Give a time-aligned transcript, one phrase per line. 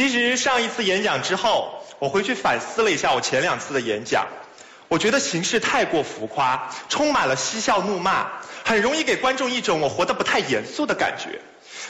[0.00, 4.28] 其实上一次演讲之后，我回去反思了一下我前两次的演讲，
[4.88, 8.28] 我觉得形式太过浮夸，充满了嬉笑怒骂，
[8.64, 11.42] 很容易给观众一种我活得不太严肃的感觉。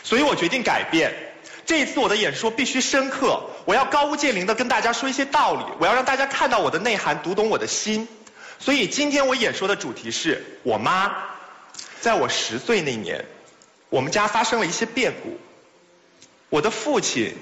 [0.03, 1.15] 所以我决定改变，
[1.65, 8.09] 这一次我的演说必须深刻，我要高屋建瓴的跟大家说一些道理，我要让大家看到我的内涵，读懂我的心。
[8.59, 11.15] 所以今天我演说的主题是我妈。
[12.01, 13.25] 在我十岁那年，
[13.89, 15.39] 我们家发生了一些变故，
[16.49, 17.37] 我的父亲。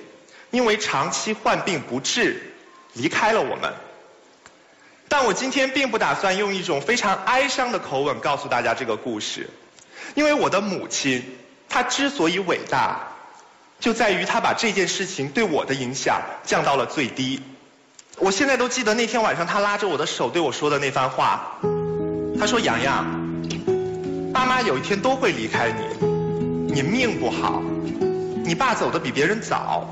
[0.51, 2.52] 因为长期患病不治，
[2.95, 3.73] 离开了我们。
[5.09, 9.48] 但我今天并不打算用一种非常哀伤的口吻告诉大家这个故事，
[10.15, 11.24] 因为我的母亲，
[11.69, 13.09] 她之所以伟大，
[13.80, 17.43] 就在于她把这件事情对我的影响降到了最低。
[18.16, 21.59] 我现在都记得那天晚上，她拉着我的手对我说的那番话。
[22.38, 23.05] 她说：“洋洋，
[24.33, 27.62] 爸妈有一天都会离开你，你命不好，
[28.45, 29.88] 你爸走的比别人早。”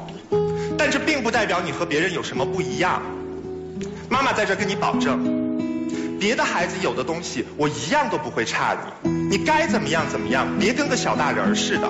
[0.78, 3.02] 但这并不代表你和别人有什么不一样。
[4.08, 9.10] 妈妈在这跟你保证，别的孩子有的东西，我一样都不会差你。
[9.30, 11.88] 你该怎么样怎么样，别跟个小大人似的。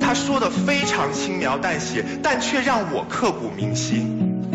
[0.00, 4.52] 他说的非常轻描淡写，但却让我刻骨铭心。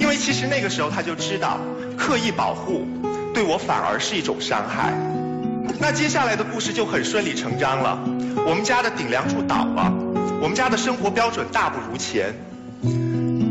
[0.00, 1.60] 因为其实那个时候他就知道，
[1.96, 2.86] 刻意保护
[3.32, 4.92] 对我反而是一种伤害。
[5.80, 7.98] 那接下来的故事就很顺理成章了。
[8.46, 9.92] 我们家的顶梁柱倒了，
[10.40, 12.34] 我们家的生活标准大不如前。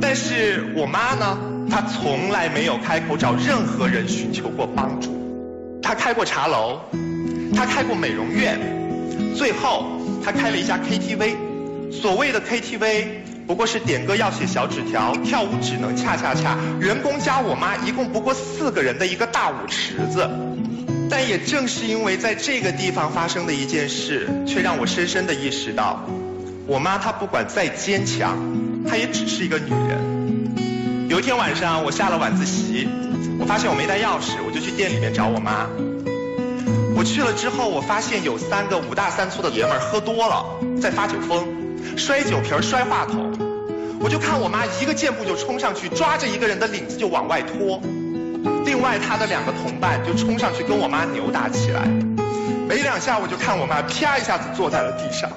[0.05, 1.37] 但是我妈呢，
[1.71, 5.79] 她从来没有开口找任何人寻求过帮助。
[5.81, 6.81] 她开过茶楼，
[7.55, 8.59] 她开过美容院，
[9.33, 9.85] 最后
[10.21, 11.37] 她开了一家 KTV。
[11.89, 13.05] 所谓的 KTV，
[13.47, 20.29] 不过是点歌要写小纸条，跳舞只能恰恰恰，员工加我妈一共不过四个人的一个大舞池子。
[21.09, 26.03] 但也正是因为在这个地方发生的一件事，却让我深深的意识到。
[26.67, 28.37] 我妈她不管再坚强，
[28.87, 31.07] 她也只是一个女人。
[31.09, 32.87] 有一天晚上，我下了晚自习，
[33.39, 35.67] 我发现我没带钥匙，我就去店里面找我妈。
[36.95, 40.45] 我去了之后，我发现有三个五大三粗的爷们儿喝多了，
[40.81, 41.45] 在发酒疯，
[41.97, 43.31] 摔酒瓶、摔话筒。
[43.99, 47.81] 我就看我妈一个箭步就冲上去，抓着一个人的领子就往外拖。
[48.65, 51.87] 另外，她的两个同伴就冲上去跟我妈扭打起来。
[52.67, 55.29] 没两下，我就看我妈啪一下子坐在了地上。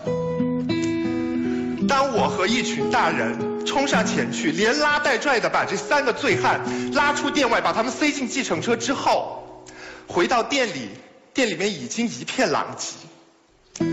[1.88, 6.60] 当我和一群大人冲上前去，连拉带拽的把这三个醉汉
[6.92, 9.64] 拉出店外，把他们塞进计程车之后，
[10.06, 10.90] 回到店里，
[11.32, 13.86] 店里面已经一片狼藉。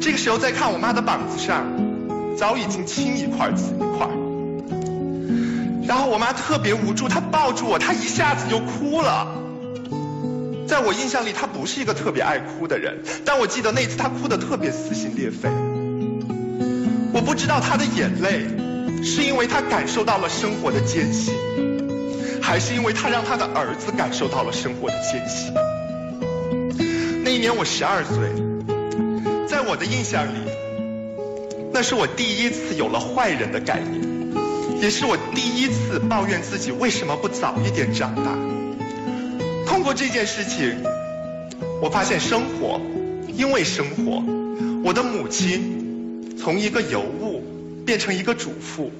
[0.00, 1.66] 这个时候再看我妈的膀子上，
[2.36, 4.08] 早已经青一块紫一块。
[5.86, 9.28] 然后我妈特别无助，她抱住我，她一下子就哭了。
[10.66, 15.48] 在我印象里，她不是一个特别爱哭的人，但我记得那次她哭得特别撕心裂肺。
[17.26, 18.46] 不知道他的眼泪，
[19.02, 21.34] 是因为他感受到了生活的艰辛，
[22.40, 25.52] 还是因为他让他的儿子感受到了生活的艰辛。
[27.24, 28.16] 那一年我十二岁，
[29.48, 30.38] 在我的印象里，
[31.72, 38.38] 那是我第一次有了坏人的概念，也是我第一次抱怨自己为什么不早一点长大。
[39.66, 40.76] 通过这件事情，
[41.82, 42.80] 我发现生活，
[43.34, 44.22] 因为生活，
[44.84, 45.85] 我的母亲。
[46.38, 47.42] 从一个尤物
[47.84, 48.90] 变成一个主妇，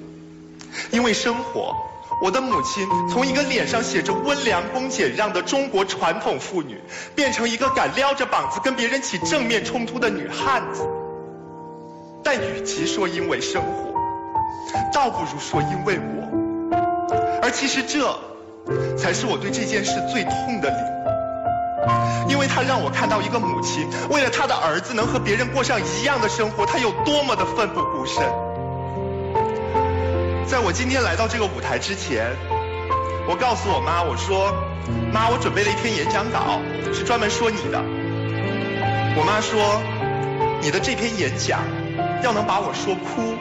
[0.91, 1.77] 因为生活，
[2.23, 6.81] 我的母亲从一个脸上写着温良恭俭让的中国传统妇女，
[7.15, 10.83] 变成一个敢撩着膀子跟别人起正面冲突的女汉子。
[12.23, 13.95] 但与其说因为生活，
[14.93, 16.27] 倒不如说因为我。
[17.43, 18.19] 而其实这，
[18.97, 20.96] 才是我对这件事最痛的理。
[22.29, 28.23] 因为他让我看到一个母亲为了他的儿子能和别人过上一样的生活，他有多么的奋不顾身。
[30.47, 32.37] 在我今天来到这个舞台之前，
[33.29, 34.53] 我告诉我妈，我说
[35.13, 36.61] ：“妈，我准备了一篇演讲稿，
[36.95, 37.83] 是专门说你的。”
[39.19, 39.83] 我妈说
[40.63, 41.61] ：“你的这篇演讲
[42.23, 43.35] 要能把我说哭，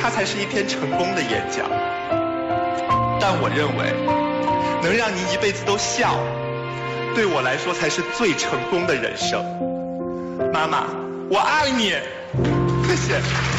[0.00, 1.68] 它才是一篇成功的演讲。”
[3.20, 3.92] 但我认为，
[4.82, 6.16] 能让您一辈子都笑。
[7.14, 9.40] 对我来说才是最成功的人生，
[10.52, 10.84] 妈妈，
[11.30, 11.90] 我爱你，
[12.86, 13.53] 谢谢。